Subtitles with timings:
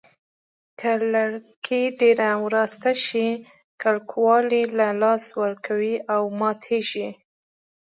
[0.79, 3.27] که لرګي ډېر وراسته شي
[3.81, 7.09] کلکوالی له لاسه ورکوي او ماتېږي.